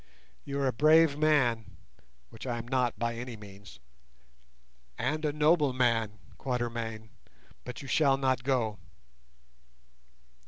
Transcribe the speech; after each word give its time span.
You 0.45 0.59
are 0.59 0.65
a 0.65 0.73
brave 0.73 1.15
man 1.15 1.77
(which 2.31 2.47
I 2.47 2.57
am 2.57 2.67
not 2.67 2.97
by 2.97 3.13
any 3.13 3.35
means) 3.37 3.79
and 4.97 5.23
a 5.23 5.31
noble 5.31 5.73
man, 5.73 6.17
Quatermain, 6.39 7.11
but 7.65 7.83
you 7.83 7.87
shall 7.87 8.17
not 8.17 8.43
go." 8.43 8.79